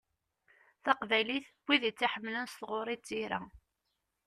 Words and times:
Taqbaylit 0.83 1.47
n 1.53 1.55
wid 1.65 1.83
i 1.89 1.91
tt-ḥemmlen 1.91 2.47
s 2.51 2.53
tɣuri 2.59 2.95
d 2.99 3.01
tira. 3.07 3.39